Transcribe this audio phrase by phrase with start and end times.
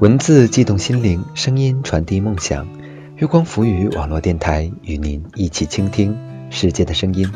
[0.00, 2.66] 文字悸动心灵，声音传递梦想。
[3.16, 6.16] 月光浮语网络电台与您一起倾听
[6.50, 7.30] 世界的声音。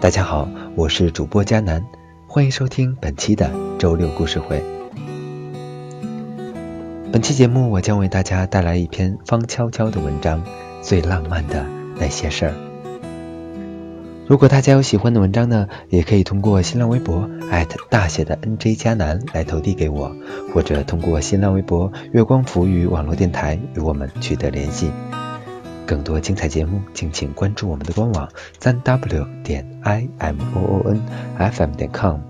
[0.00, 1.84] 大家好，我是主播佳楠，
[2.26, 4.79] 欢迎收听本期的周六故事会。
[7.12, 10.44] 本期节目，我将为大家带来一篇方悄悄的文章，
[10.80, 12.52] 《最浪漫的那些事儿》。
[14.28, 17.28] 如果大家有喜欢的文章呢，也可以通过新浪微博
[17.88, 20.14] 大写的 NJ 加南来投递给我，
[20.54, 24.92] 或者通过新浪微博月光浮语网络电台与我们取得联系。
[25.84, 28.28] 更多精彩节目，敬请关注我们的官网
[28.60, 31.00] 三 w 点 i m o o n
[31.36, 32.29] f m 点 com。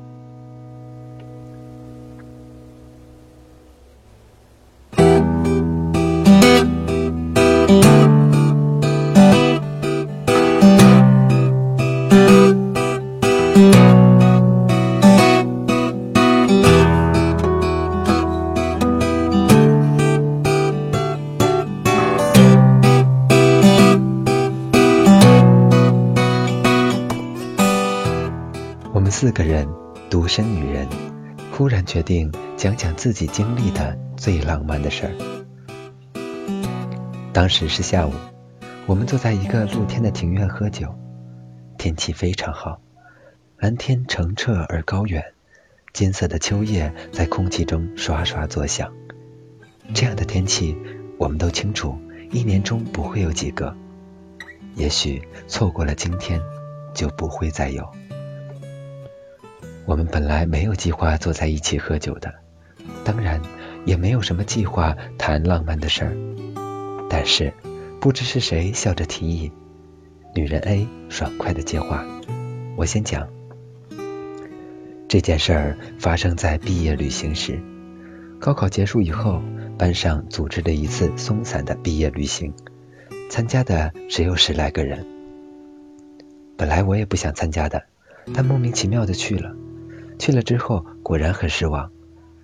[31.60, 35.12] 突然决定讲讲自己经历的最浪漫的事儿。
[37.34, 38.14] 当时是下午，
[38.86, 40.98] 我们坐在一个露天的庭院喝酒，
[41.76, 42.80] 天气非常好，
[43.58, 45.22] 蓝天澄澈而高远，
[45.92, 48.90] 金色的秋叶在空气中刷刷作响。
[49.92, 50.74] 这样的天气，
[51.18, 51.94] 我们都清楚，
[52.30, 53.76] 一年中不会有几个，
[54.76, 56.40] 也许错过了今天，
[56.94, 57.86] 就不会再有。
[59.90, 62.32] 我们本来没有计划坐在一起喝酒的，
[63.04, 63.42] 当然
[63.84, 66.16] 也没有什么计划谈浪漫的事儿。
[67.10, 67.52] 但是
[68.00, 69.50] 不知是谁笑着提议，
[70.32, 72.04] 女人 A 爽快的接话
[72.78, 73.26] ：“我先讲。
[75.08, 77.60] 这件事儿发生在毕业旅行时，
[78.38, 79.42] 高考结束以后，
[79.76, 82.54] 班上组织了一次松散的毕业旅行，
[83.28, 85.04] 参加的只有十来个人。
[86.56, 87.82] 本来我也不想参加的，
[88.32, 89.52] 但莫名其妙的去了。”
[90.20, 91.90] 去了之后果然很失望，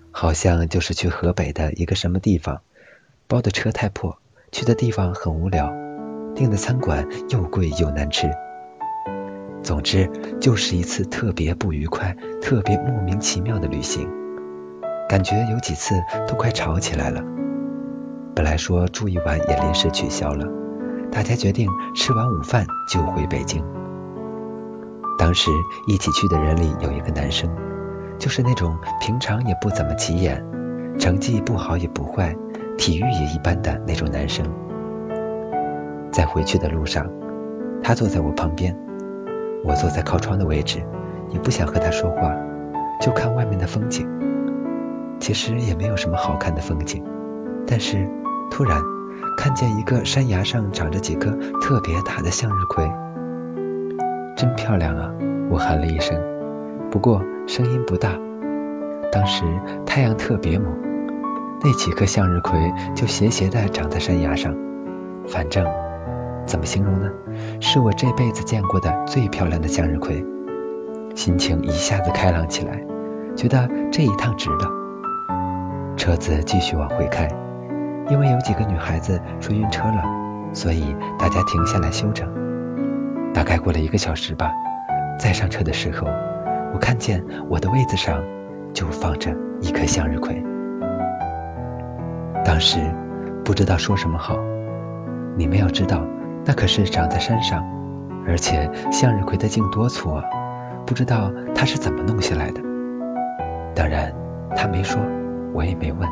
[0.09, 2.61] 好像就是去河北的一个什么地方，
[3.27, 4.17] 包的车太破，
[4.51, 5.71] 去的地方很无聊，
[6.33, 8.31] 订的餐馆又贵又难吃。
[9.61, 10.09] 总之
[10.41, 14.09] 就是一次特别不愉快、特别莫名其妙的旅行，
[15.07, 15.93] 感觉有几次
[16.27, 17.21] 都快吵起来了。
[18.33, 20.47] 本来说住一晚也临时取消了，
[21.11, 23.63] 大家决定吃完午饭就回北京。
[25.17, 25.51] 当时
[25.85, 27.49] 一起去的人里有一个男生。
[28.19, 30.43] 就是那种平常也不怎么起眼，
[30.97, 32.35] 成绩不好也不坏，
[32.75, 34.43] 体育也一般的那种男生。
[36.11, 37.07] 在回去的路上，
[37.83, 38.75] 他坐在我旁边，
[39.63, 40.81] 我坐在靠窗的位置，
[41.29, 42.35] 也不想和他说话，
[42.99, 44.09] 就看外面的风景。
[45.19, 47.03] 其实也没有什么好看的风景，
[47.67, 48.09] 但是
[48.49, 48.81] 突然
[49.37, 51.29] 看见一个山崖上长着几颗
[51.61, 52.91] 特别大的向日葵，
[54.37, 55.11] 真漂亮啊！
[55.49, 56.15] 我喊了一声，
[56.89, 57.21] 不过。
[57.47, 58.09] 声音不大，
[59.09, 59.45] 当时
[59.85, 60.69] 太阳特别猛，
[61.63, 62.59] 那几颗向日葵
[62.93, 64.53] 就斜斜的长在山崖上，
[65.29, 65.65] 反正
[66.45, 67.09] 怎么形容呢？
[67.61, 70.25] 是我这辈子见过的最漂亮的向日葵，
[71.15, 72.83] 心情一下子开朗起来，
[73.33, 74.67] 觉得这一趟值得。
[75.95, 77.29] 车子继续往回开，
[78.09, 80.03] 因为有几个女孩子说晕车了，
[80.51, 82.27] 所以大家停下来休整。
[83.37, 84.51] 大概过了一个小时吧，
[85.19, 86.07] 再上车的时候。
[86.73, 88.23] 我看见我的位子上
[88.73, 89.31] 就放着
[89.61, 90.43] 一颗向日葵，
[92.43, 92.79] 当时
[93.45, 94.35] 不知道说什么好。
[95.37, 96.03] 你们要知道，
[96.45, 97.63] 那可是长在山上，
[98.27, 100.23] 而且向日葵的茎多粗啊，
[100.87, 102.59] 不知道他是怎么弄下来的。
[103.75, 104.11] 当然
[104.55, 104.99] 他没说，
[105.53, 106.09] 我也没问，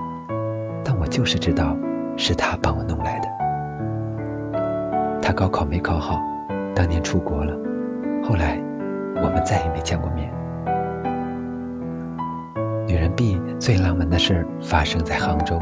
[0.84, 1.76] 但我就是知道
[2.18, 3.28] 是他帮我弄来的。
[5.24, 6.22] 他高考没考好，
[6.76, 7.58] 当年出国了，
[8.22, 8.62] 后来
[9.16, 10.30] 我们再也没见过面。
[12.86, 15.58] 女人 B 最浪漫的事发生在杭州。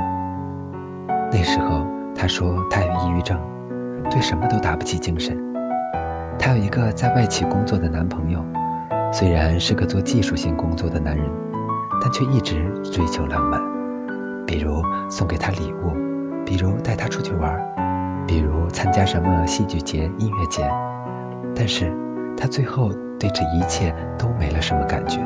[1.32, 3.40] 那时候她说她有抑郁症，
[4.10, 5.38] 对什么都打不起精神。
[6.40, 8.44] 她有一个在外企工作的男朋友，
[9.12, 11.26] 虽然是个做技术性工作的男人，
[12.02, 13.62] 但却一直追求浪漫，
[14.48, 15.94] 比如送给她礼物，
[16.44, 17.56] 比如带她出去玩，
[18.28, 20.68] 比如参加什么戏剧节、音乐节。
[21.56, 21.92] 但是
[22.38, 25.20] 她最后对这一切都没了什么感觉。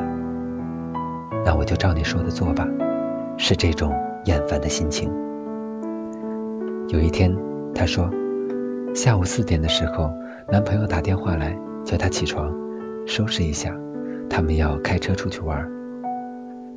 [1.44, 2.66] 那我就照你说的做吧，
[3.38, 3.94] 是这种
[4.24, 5.10] 厌烦的心情。
[6.88, 7.34] 有一天，
[7.74, 8.10] 她说，
[8.94, 10.10] 下午四点的时候，
[10.50, 12.52] 男朋友打电话来叫她起床，
[13.06, 13.74] 收拾一下，
[14.28, 15.66] 他们要开车出去玩。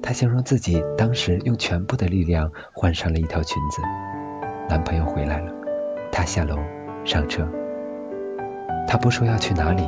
[0.01, 3.81] 她形容自己当时用全部的力量换上了一条裙子。
[4.69, 5.51] 男朋友回来了，
[6.11, 6.57] 她下楼
[7.03, 7.47] 上车。
[8.87, 9.87] 他不说要去哪里，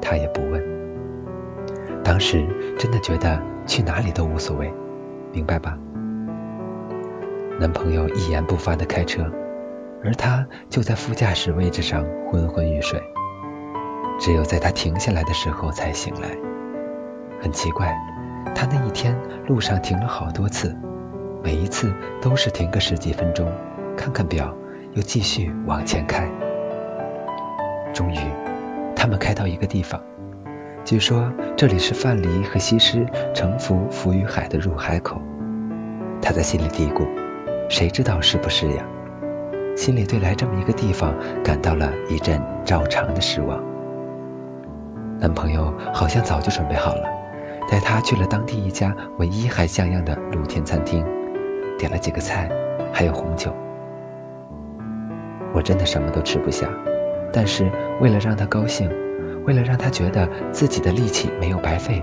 [0.00, 0.62] 他也不问。
[2.02, 2.46] 当时
[2.78, 4.72] 真的觉得去哪里都无所谓，
[5.32, 5.76] 明白吧？
[7.60, 9.30] 男朋友一言不发的开车，
[10.02, 13.02] 而她就在副驾驶位置上昏昏欲睡，
[14.18, 16.30] 只有在他停下来的时候才醒来。
[17.40, 17.94] 很奇怪，
[18.54, 19.14] 他那一天
[19.46, 20.74] 路上停了好多次，
[21.42, 21.92] 每一次
[22.22, 23.52] 都是停个十几分钟，
[23.96, 24.56] 看看表，
[24.94, 26.26] 又继续往前开。
[27.92, 28.18] 终于，
[28.94, 30.00] 他们开到一个地方，
[30.84, 35.20] 据说这里是范蠡和西施乘浮浮于海的入海口。
[36.20, 37.06] 他在心里嘀咕。
[37.70, 38.82] 谁知道是不是呀？
[39.76, 41.14] 心里对来这么一个地方
[41.44, 43.62] 感到了一阵照常的失望。
[45.20, 47.04] 男朋友好像早就准备好了，
[47.70, 51.04] 带他去了当地一家唯一还像样的露天餐厅，
[51.76, 52.50] 点了几个菜，
[52.90, 53.54] 还有红酒。
[55.52, 56.68] 我真的什么都吃不下，
[57.32, 57.70] 但是
[58.00, 58.90] 为了让他高兴，
[59.44, 62.02] 为了让他觉得自己的力气没有白费，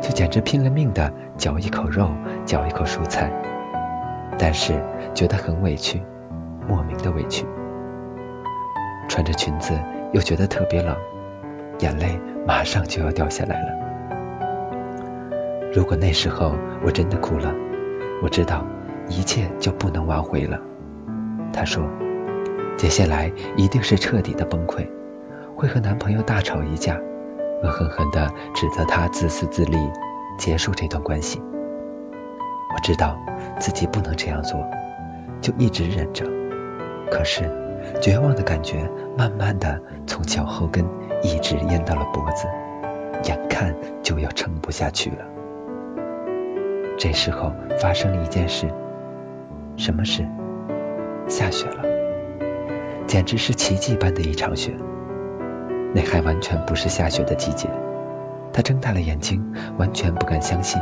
[0.00, 2.10] 就简直拼了命的嚼一口肉，
[2.44, 3.30] 嚼一口蔬菜。
[4.38, 4.74] 但是
[5.14, 6.02] 觉得很委屈，
[6.68, 7.46] 莫名的委屈。
[9.08, 9.78] 穿着裙子
[10.12, 10.96] 又觉得特别冷，
[11.78, 13.68] 眼泪马上就要掉下来了。
[15.72, 16.54] 如果那时候
[16.84, 17.52] 我真的哭了，
[18.22, 18.64] 我知道
[19.08, 20.58] 一切就不能挽回了。
[21.52, 21.84] 他说，
[22.76, 24.86] 接下来一定是彻底的崩溃，
[25.56, 27.00] 会和男朋友大吵一架，
[27.62, 29.78] 恶狠狠地指责他自私自利，
[30.38, 31.40] 结束这段关系。
[32.74, 33.16] 我知道。
[33.60, 34.60] 自己不能这样做，
[35.40, 36.26] 就一直忍着。
[37.08, 37.48] 可是
[38.02, 40.84] 绝望的感觉慢慢的从脚后跟
[41.22, 42.48] 一直淹到了脖子，
[43.22, 43.72] 眼看
[44.02, 45.18] 就要撑不下去了。
[46.98, 48.66] 这时候发生了一件事，
[49.76, 50.26] 什么事？
[51.28, 51.84] 下雪了，
[53.06, 54.74] 简直是奇迹般的一场雪。
[55.94, 57.68] 那还完全不是下雪的季节。
[58.52, 60.80] 他睁大了眼睛，完全不敢相信。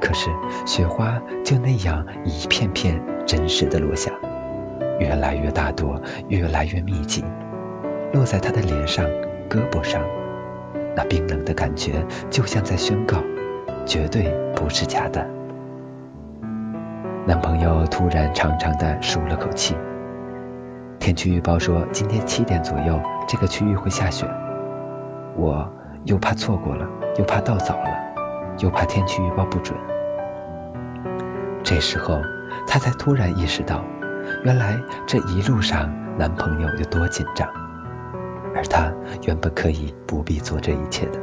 [0.00, 0.30] 可是
[0.64, 4.12] 雪花就那样一片片真实的落下，
[5.00, 7.24] 越来越大朵，越来越密集，
[8.12, 9.04] 落在他的脸上、
[9.48, 10.02] 胳膊上。
[10.96, 13.22] 那冰冷的感觉就像在宣告，
[13.84, 15.26] 绝对不是假的。
[17.26, 19.76] 男朋友突然长长的舒了口气。
[20.98, 24.26] 天气预报说今天七点左右这个区域会下雪，
[25.36, 25.70] 我
[26.04, 26.86] 又怕错过了，
[27.18, 28.08] 又怕到早了。
[28.60, 29.78] 又怕天气预报不准，
[31.62, 32.20] 这时候
[32.66, 33.84] 她才突然意识到，
[34.44, 37.48] 原来这一路上男朋友有多紧张，
[38.56, 38.92] 而她
[39.22, 41.20] 原本可以不必做这一切的。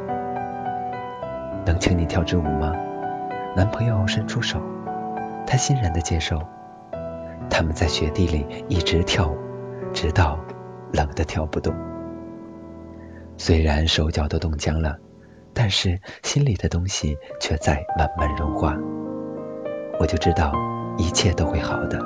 [1.65, 2.73] 能请你跳支舞吗？
[3.53, 4.61] 男朋友伸出手，
[5.45, 6.41] 她欣然的接受。
[7.49, 9.37] 他们在雪地里一直跳舞，
[9.95, 10.37] 直到
[10.93, 11.73] 冷的跳不动。
[13.35, 14.97] 虽然手脚都冻僵了。
[15.57, 18.75] 但是心里的东西却在慢慢融化，
[19.97, 20.51] 我就知道
[20.97, 21.97] 一切都会好的，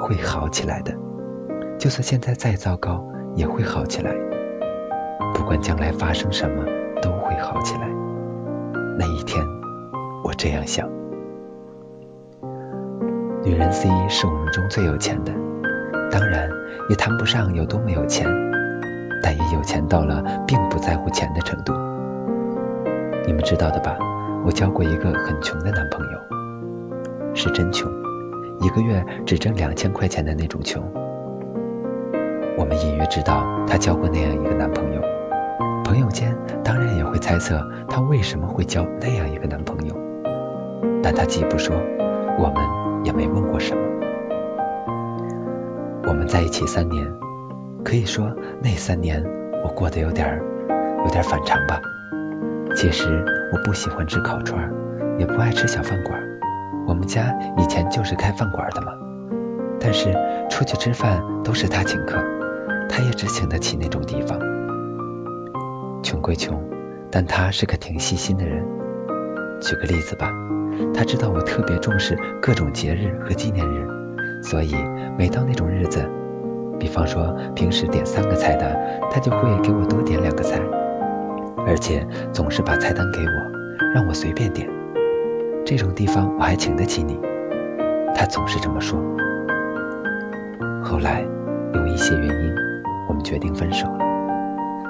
[0.00, 0.94] 会好起来的。
[1.76, 4.14] 就算现在再糟糕，也会好起来。
[5.34, 6.64] 不管将来发生什么，
[7.02, 7.88] 都会好起来。
[8.96, 9.44] 那一天，
[10.22, 10.88] 我这样想。
[13.42, 15.32] 女人 C 是我们中最有钱的，
[16.12, 16.43] 当然
[16.88, 18.26] 也谈不上有多么有钱，
[19.22, 21.72] 但也有钱到了并不在乎钱的程度。
[23.26, 23.96] 你们知道的吧？
[24.44, 27.90] 我交过一个很穷的男朋友，是真穷，
[28.60, 30.82] 一个月只挣两千块钱的那种穷。
[32.58, 35.00] 我们隐约知道他交过那样一个男朋友，
[35.84, 39.96] 朋友间当然也会猜测他为什么会交那样一个男朋友，
[41.02, 41.74] 但他既不说，
[42.38, 43.93] 我们也没问过什么。
[46.06, 47.06] 我们在一起三年，
[47.84, 49.24] 可以说那三年
[49.64, 50.40] 我过得有点
[51.04, 51.80] 有点反常吧。
[52.76, 54.70] 其实我不喜欢吃烤串，
[55.18, 56.20] 也不爱吃小饭馆。
[56.86, 58.92] 我们家以前就是开饭馆的嘛。
[59.80, 60.12] 但是
[60.50, 62.18] 出去吃饭都是他请客，
[62.88, 64.38] 他也只请得起那种地方。
[66.02, 66.62] 穷归穷，
[67.10, 68.64] 但他是个挺细心的人。
[69.60, 70.30] 举个例子吧，
[70.94, 73.86] 他知道我特别重视各种节日和纪念日，
[74.42, 74.74] 所以
[75.16, 76.04] 每到那种日子，
[76.78, 78.76] 比方说平时点三个菜单，
[79.10, 80.60] 他就会给我多点两个菜。
[81.66, 84.68] 而且总是把菜单给我，让我随便点。
[85.64, 87.18] 这种地方我还请得起你，
[88.14, 88.98] 他总是这么说。
[90.82, 91.26] 后后来，
[91.74, 92.54] 由一些原因，
[93.08, 93.98] 我们决定分手了。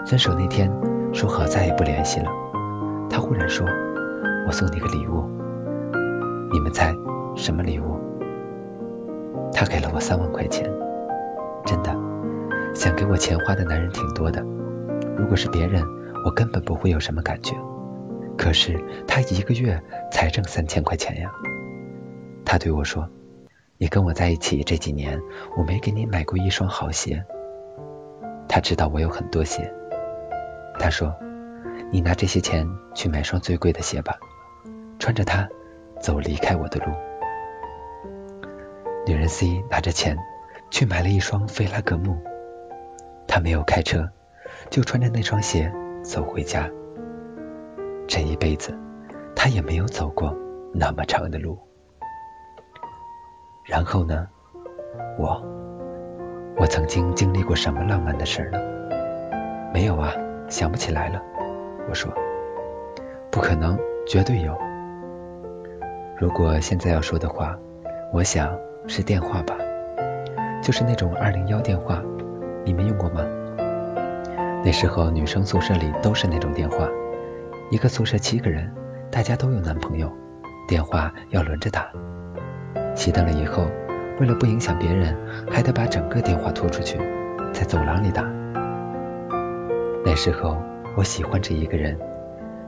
[0.06, 0.70] 分手那天，
[1.14, 2.26] 说好再也不联系了。
[3.08, 3.66] 他忽然说
[4.46, 5.24] ：“我送你个礼物。”
[6.52, 6.94] 你们猜
[7.34, 7.98] 什么礼物？
[9.54, 10.70] 他给了我三万块钱。
[11.64, 11.96] 真的，
[12.74, 14.42] 想给我钱花的男人挺多的。
[15.16, 15.82] 如果是别人，
[16.26, 17.54] 我根本不会有什么感觉。
[18.36, 19.80] 可是他一个月
[20.10, 21.30] 才挣三千块钱呀。
[22.44, 23.08] 他对我说
[23.78, 25.18] ：“你跟我在一起这几年，
[25.56, 27.24] 我没给你买过一双好鞋。”
[28.48, 29.72] 他知道我有很多鞋。
[30.78, 31.14] 他说
[31.90, 34.18] ：“你拿这些钱去买双最贵的鞋吧，
[34.98, 35.48] 穿着它
[36.00, 36.92] 走离开我的路。”
[39.06, 40.16] 女人 C 拿着钱
[40.70, 42.16] 去买了一双菲拉格慕，
[43.26, 44.08] 她没有开车，
[44.70, 46.70] 就穿着那双鞋走回家。
[48.08, 48.74] 这一辈子，
[49.36, 50.34] 她也没有走过
[50.72, 51.58] 那么长的路。
[53.64, 54.28] 然后呢？
[55.18, 55.42] 我，
[56.56, 58.58] 我曾经经历过什么浪漫的事呢？
[59.72, 60.12] 没有啊。
[60.46, 61.22] 想不起来了，
[61.88, 62.12] 我说，
[63.30, 64.54] 不可能，绝对有。
[66.18, 67.58] 如果现在要说的话，
[68.12, 68.54] 我想
[68.86, 69.56] 是电话吧，
[70.62, 72.02] 就是那种二零幺电话，
[72.64, 73.24] 你们用过吗？
[74.62, 76.86] 那时候女生宿舍里都是那种电话，
[77.70, 78.70] 一个宿舍七个人，
[79.10, 80.12] 大家都有男朋友，
[80.68, 81.86] 电话要轮着打。
[82.94, 83.66] 熄灯了以后，
[84.20, 85.16] 为了不影响别人，
[85.50, 86.98] 还得把整个电话拖出去，
[87.54, 88.22] 在走廊里打。
[90.04, 90.58] 那时候
[90.94, 91.98] 我喜欢着一个人，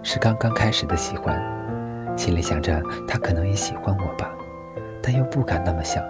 [0.02, 1.38] 是刚刚开始的喜欢，
[2.16, 4.34] 心里想着他可能也喜欢我吧，
[5.02, 6.02] 但又不敢那么想，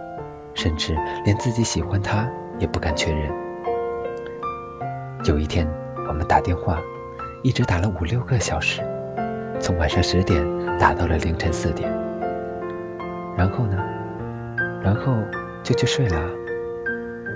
[0.55, 3.31] 甚至连自己喜欢他也不敢确认。
[5.25, 5.67] 有一天
[6.09, 6.81] 我们打电话，
[7.43, 8.83] 一直打了五六个小时，
[9.61, 10.45] 从晚上十点
[10.79, 11.91] 打到了凌晨四点。
[13.37, 13.77] 然后呢？
[14.83, 15.15] 然后
[15.63, 16.31] 就去睡了，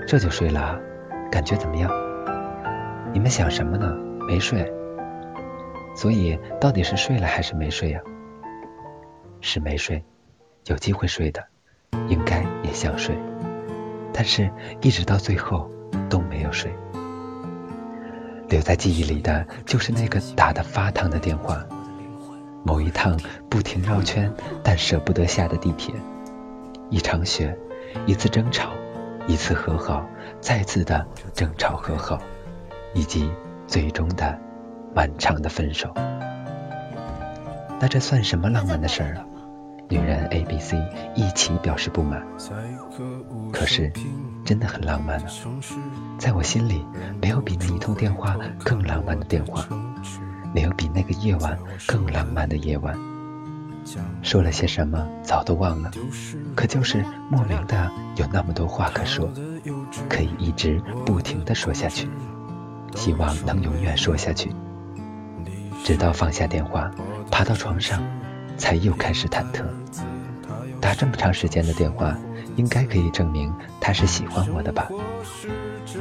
[0.07, 0.79] 这就睡了，
[1.29, 1.91] 感觉怎么样？
[3.13, 3.93] 你们想什么呢？
[4.25, 4.71] 没睡，
[5.95, 7.99] 所以到底是睡了还是没睡呀？
[9.41, 10.03] 是没睡，
[10.65, 11.43] 有机会睡的，
[12.07, 13.17] 应该也想睡，
[14.13, 14.49] 但是
[14.81, 15.69] 一直到最后
[16.09, 16.73] 都没有睡。
[18.49, 21.65] 留在记忆里的就是那个打得发烫的电话，
[22.63, 23.17] 某一趟
[23.49, 24.31] 不停绕圈
[24.63, 25.95] 但舍不得下的地铁，
[26.89, 27.57] 一场雪，
[28.05, 28.71] 一次争吵，
[29.27, 30.05] 一次和好，
[30.39, 32.19] 再次的争吵和好。
[32.93, 33.31] 以及
[33.67, 34.37] 最终的
[34.93, 35.93] 漫长的分手，
[37.79, 39.23] 那这算什么浪漫的事儿啊？
[39.91, 40.81] 女人 A、B、C
[41.15, 42.25] 一起表示不满，
[43.51, 43.91] 可是
[44.45, 45.25] 真的很浪漫啊！
[46.17, 46.81] 在我心里，
[47.21, 49.67] 没有比那一通电话更浪漫的电话，
[50.55, 52.97] 没有比那个夜晚更浪漫的夜晚。
[54.21, 55.91] 说了些什么早都忘了，
[56.55, 59.29] 可就是莫名的有那么多话可说，
[60.07, 62.07] 可以一直不停的说下去。
[62.95, 64.55] 希望能永远说下去，
[65.83, 66.89] 直到放下电话，
[67.29, 68.01] 爬到床上，
[68.61, 69.63] 才又开始忐忑。
[70.79, 72.15] 打这么长时间的电话，
[72.57, 74.87] 应该可以证明他是喜欢我的吧？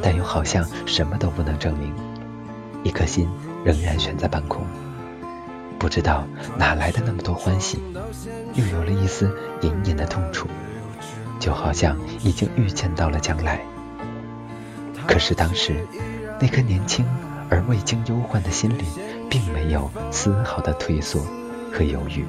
[0.03, 1.91] 但又好像什么都不能证明，
[2.85, 3.27] 一颗心
[3.65, 4.63] 仍然悬在半空。
[5.79, 6.27] 不知道
[6.59, 7.79] 哪来的那么多欢喜，
[8.53, 10.47] 又有了一丝隐隐的痛楚，
[11.39, 13.59] 就好像已经预见到了将来。
[15.07, 15.75] 可是当时。
[16.43, 17.05] 那颗年轻
[17.51, 18.85] 而未经忧患的心里，
[19.29, 21.21] 并没有丝毫的退缩
[21.71, 22.25] 和犹豫。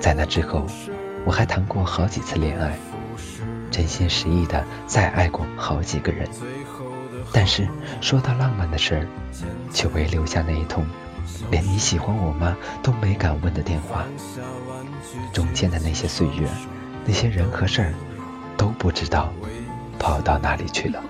[0.00, 0.66] 在那之后，
[1.24, 2.76] 我还谈过好几次恋爱，
[3.70, 6.28] 真心实意的再爱过好几个人。
[7.32, 7.66] 但是
[8.00, 9.06] 说到浪漫的事儿，
[9.72, 10.84] 却唯留下那一通
[11.50, 14.04] 连你喜欢我吗都没敢问的电话。
[15.32, 16.48] 中间的那些岁月，
[17.06, 17.94] 那些人和事儿，
[18.56, 19.32] 都不知道
[19.98, 21.00] 跑到哪里去了。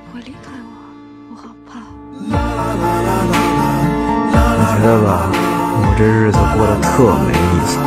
[4.83, 5.51] 觉得吧，我
[6.02, 7.78] 这日子过得特没意思。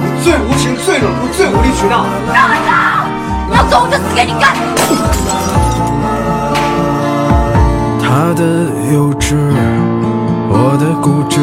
[0.00, 2.06] 你最无情、最冷酷、最无理取闹。
[2.32, 3.04] 让开！
[3.50, 4.56] 你要走我就死给你看。
[8.00, 8.42] 他的
[8.90, 9.36] 幼稚，
[10.48, 11.38] 我的固执，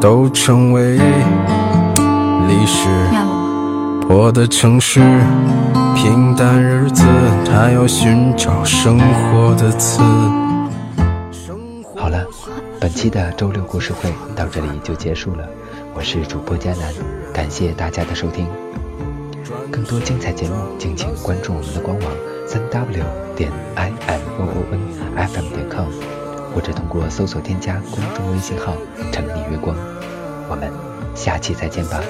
[0.00, 0.96] 都成为
[2.48, 2.88] 历史。
[4.08, 5.02] 我的城市，
[5.94, 7.04] 平淡日子，
[7.44, 10.00] 他要寻找生活的刺。
[12.84, 15.48] 本期的周六故事会到这里就结束了，
[15.94, 16.92] 我是主播佳楠，
[17.32, 18.46] 感谢大家的收听。
[19.72, 22.12] 更多精彩节目，敬请关注我们的官网
[22.46, 23.02] 三 w
[23.34, 24.78] 点 i m o o n
[25.16, 25.86] f m 点 com，
[26.54, 28.76] 或者通过搜索添加公众微信号
[29.10, 29.74] “城里月光”。
[30.50, 30.70] 我们
[31.14, 32.02] 下期再见吧。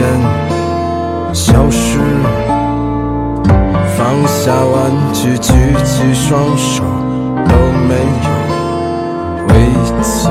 [0.00, 1.98] 人消失
[3.98, 5.52] 放下玩具举
[5.84, 6.82] 起双手
[7.46, 7.54] 都
[7.86, 8.30] 没有
[9.48, 9.52] 为
[10.02, 10.30] 此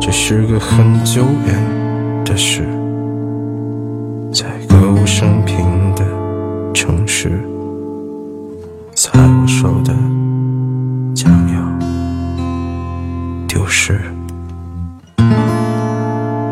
[0.00, 2.81] 这是个很久远的事。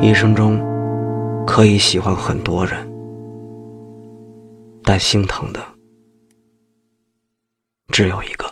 [0.03, 0.59] 一生中
[1.47, 2.91] 可以喜欢很多人，
[4.83, 5.61] 但心疼的
[7.89, 8.50] 只有一个。